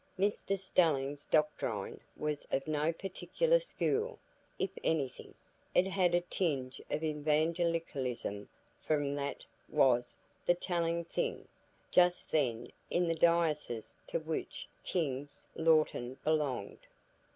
[0.17, 4.17] Mr Stelling's doctrine was of no particular school;
[4.57, 5.35] if anything,
[5.75, 8.49] it had a tinge of evangelicalism,
[8.81, 11.47] for that was "the telling thing"
[11.91, 16.87] just then in the diocese to which King's Lorton belonged.